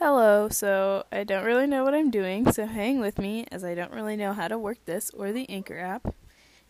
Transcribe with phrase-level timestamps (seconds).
[0.00, 3.74] Hello, so I don't really know what I'm doing, so hang with me as I
[3.74, 6.14] don't really know how to work this or the Anchor app.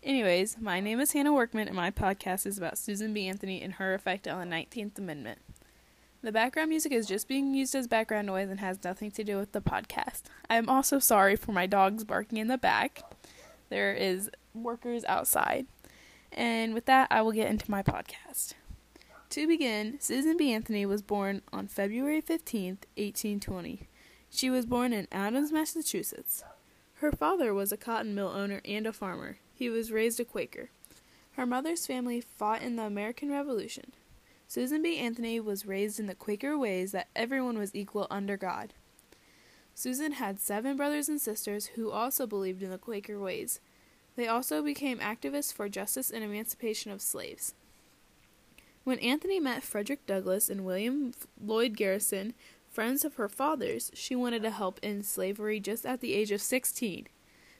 [0.01, 3.27] Anyways, my name is Hannah Workman and my podcast is about Susan B.
[3.27, 5.37] Anthony and her effect on the 19th Amendment.
[6.23, 9.37] The background music is just being used as background noise and has nothing to do
[9.37, 10.23] with the podcast.
[10.49, 13.03] I am also sorry for my dogs barking in the back.
[13.69, 15.67] There is workers outside.
[16.31, 18.55] And with that, I will get into my podcast.
[19.31, 20.51] To begin, Susan B.
[20.51, 23.87] Anthony was born on February 15, 1820.
[24.31, 26.43] She was born in Adams, Massachusetts.
[26.95, 29.37] Her father was a cotton mill owner and a farmer.
[29.53, 30.71] He was raised a Quaker.
[31.33, 33.91] Her mother's family fought in the American Revolution.
[34.47, 34.97] Susan B.
[34.97, 38.73] Anthony was raised in the Quaker ways that everyone was equal under God.
[39.75, 43.59] Susan had seven brothers and sisters who also believed in the Quaker ways.
[44.15, 47.53] They also became activists for justice and emancipation of slaves.
[48.83, 52.33] When Anthony met Frederick Douglass and William Lloyd Garrison,
[52.69, 56.41] friends of her father's, she wanted to help end slavery just at the age of
[56.41, 57.07] 16.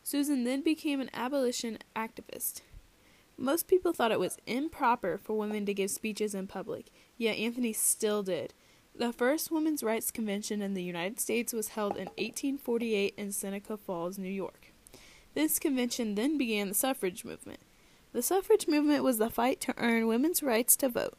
[0.02, 2.62] Susan then became an abolition activist.
[3.38, 7.74] Most people thought it was improper for women to give speeches in public, yet Anthony
[7.74, 8.54] still did.
[8.96, 13.78] The first women's rights convention in the United States was held in 1848 in Seneca
[13.78, 14.74] Falls, New York.
[15.36, 17.60] This convention then began the suffrage movement.
[18.12, 21.18] The suffrage movement was the fight to earn women's rights to vote.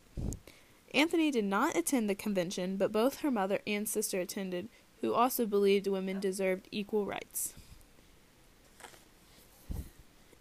[0.92, 4.68] Anthony did not attend the convention, but both her mother and sister attended,
[5.00, 7.54] who also believed women deserved equal rights.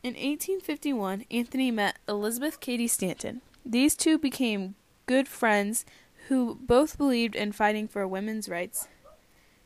[0.02, 3.42] In 1851, Anthony met Elizabeth Cady Stanton.
[3.66, 5.86] These two became good friends
[6.30, 8.88] who both believed in fighting for women's rights.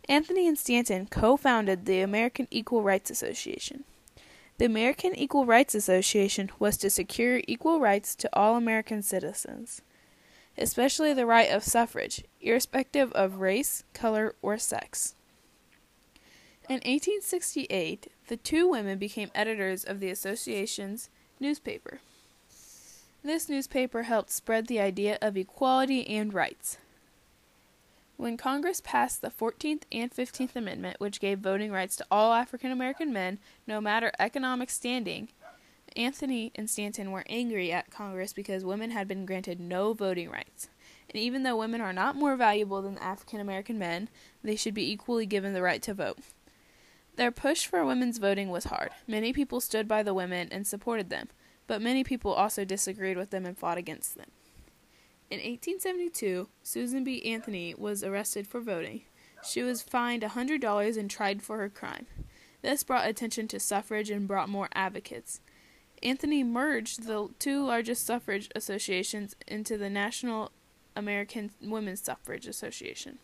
[0.09, 3.85] Anthony and Stanton co founded the American Equal Rights Association.
[4.59, 9.81] The American Equal Rights Association was to secure equal rights to all American citizens,
[10.57, 15.15] especially the right of suffrage, irrespective of race, color, or sex.
[16.69, 21.99] In 1868, the two women became editors of the association's newspaper.
[23.23, 26.77] This newspaper helped spread the idea of equality and rights.
[28.15, 32.71] When Congress passed the 14th and 15th Amendment, which gave voting rights to all African
[32.71, 35.29] American men, no matter economic standing,
[35.95, 40.69] Anthony and Stanton were angry at Congress because women had been granted no voting rights.
[41.09, 44.09] And even though women are not more valuable than African American men,
[44.43, 46.19] they should be equally given the right to vote.
[47.15, 48.89] Their push for women's voting was hard.
[49.07, 51.29] Many people stood by the women and supported them,
[51.67, 54.31] but many people also disagreed with them and fought against them.
[55.33, 57.25] In 1872, Susan B.
[57.25, 59.01] Anthony was arrested for voting.
[59.43, 62.05] She was fined $100 and tried for her crime.
[62.61, 65.41] This brought attention to suffrage and brought more advocates.
[66.03, 70.51] Anthony merged the two largest suffrage associations into the National
[70.95, 73.17] American Women's Suffrage Association,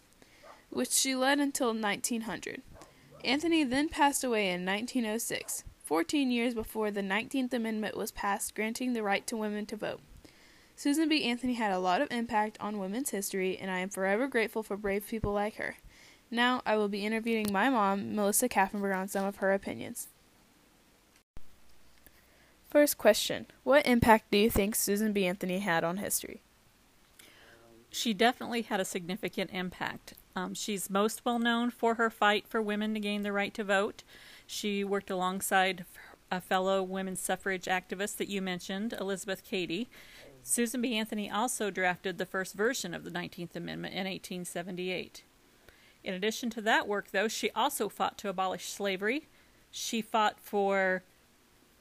[0.72, 2.64] which she led until 1900.
[3.24, 8.94] Anthony then passed away in 1906, 14 years before the 19th Amendment was passed granting
[8.94, 10.02] the right to women to vote.
[10.79, 11.25] Susan B.
[11.25, 14.78] Anthony had a lot of impact on women's history, and I am forever grateful for
[14.78, 15.75] brave people like her.
[16.31, 20.07] Now, I will be interviewing my mom, Melissa Kaffenberg, on some of her opinions.
[22.69, 25.25] First question What impact do you think Susan B.
[25.25, 26.40] Anthony had on history?
[27.90, 30.13] She definitely had a significant impact.
[30.34, 33.66] Um, she's most well known for her fight for women to gain the right to
[33.66, 34.03] vote.
[34.47, 35.84] She worked alongside
[36.31, 39.90] a fellow women's suffrage activist that you mentioned, Elizabeth Cady.
[40.50, 40.96] Susan B.
[40.96, 45.22] Anthony also drafted the first version of the 19th Amendment in 1878.
[46.04, 49.28] In addition to that work, though, she also fought to abolish slavery.
[49.70, 51.04] She fought for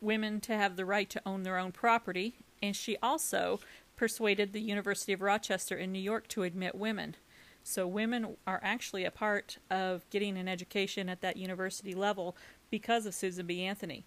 [0.03, 3.59] women to have the right to own their own property, and she also
[3.97, 7.17] persuaded the University of Rochester in New York to admit women.
[7.65, 12.37] So, women are actually a part of getting an education at that university level
[12.69, 13.63] because of Susan B.
[13.63, 14.05] Anthony.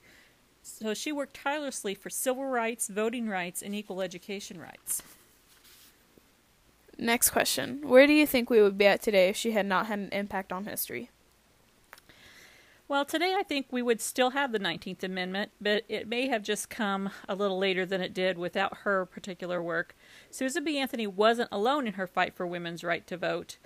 [0.62, 5.02] So she worked tirelessly for civil rights, voting rights, and equal education rights.
[6.98, 9.88] Next question Where do you think we would be at today if she had not
[9.88, 11.10] had an impact on history?
[12.88, 16.44] Well, today I think we would still have the 19th Amendment, but it may have
[16.44, 19.96] just come a little later than it did without her particular work.
[20.30, 20.78] Susan B.
[20.78, 23.58] Anthony wasn't alone in her fight for women's right to vote.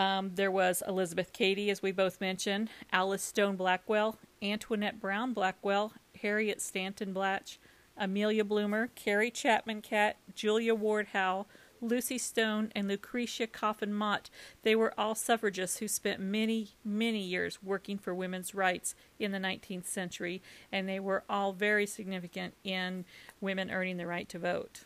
[0.00, 5.92] Um, there was Elizabeth Cady, as we both mentioned, Alice Stone Blackwell, Antoinette Brown Blackwell,
[6.26, 7.60] Harriet Stanton Blatch,
[7.96, 11.46] Amelia Bloomer, Carrie Chapman Catt, Julia Ward Howe,
[11.80, 14.28] Lucy Stone, and Lucretia Coffin Mott.
[14.64, 19.38] They were all suffragists who spent many, many years working for women's rights in the
[19.38, 20.42] 19th century,
[20.72, 23.04] and they were all very significant in
[23.40, 24.80] women earning the right to vote.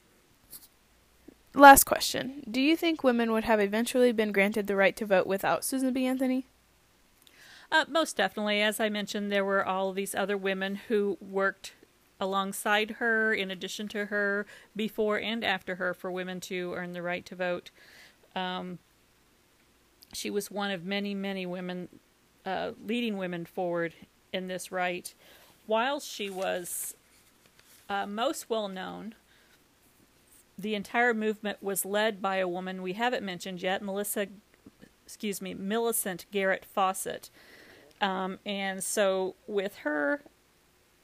[1.54, 2.42] last question.
[2.50, 5.94] Do you think women would have eventually been granted the right to vote without Susan
[5.94, 6.04] B.
[6.04, 6.49] Anthony?
[7.72, 8.60] Uh, most definitely.
[8.60, 11.74] As I mentioned, there were all these other women who worked
[12.20, 14.44] alongside her, in addition to her,
[14.76, 17.70] before and after her, for women to earn the right to vote.
[18.34, 18.78] Um,
[20.12, 21.88] she was one of many, many women,
[22.44, 23.94] uh, leading women forward
[24.32, 25.14] in this right.
[25.66, 26.94] While she was
[27.88, 29.14] uh, most well known,
[30.58, 34.26] the entire movement was led by a woman we haven't mentioned yet, Melissa,
[35.06, 37.30] excuse me, Millicent Garrett Fawcett.
[38.00, 40.22] Um, and so, with her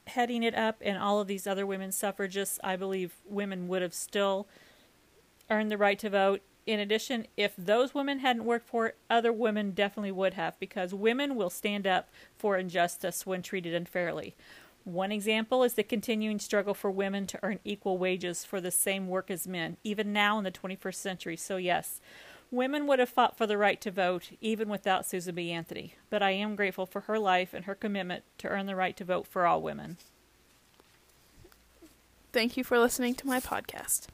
[0.07, 3.95] heading it up and all of these other women suffragists, I believe women would have
[3.95, 4.47] still
[5.51, 6.43] earned the right to vote.
[6.67, 10.93] In addition, if those women hadn't worked for it, other women definitely would have because
[10.93, 14.35] women will stand up for injustice when treated unfairly.
[14.83, 19.09] One example is the continuing struggle for women to earn equal wages for the same
[19.09, 21.37] work as men, even now in the 21st century.
[21.37, 22.01] So, yes,
[22.51, 25.51] women would have fought for the right to vote even without Susan B.
[25.51, 25.95] Anthony.
[26.11, 29.05] But I am grateful for her life and her commitment to earn the right to
[29.05, 29.99] vote for all women.
[32.33, 34.09] Thank you for listening to my podcast.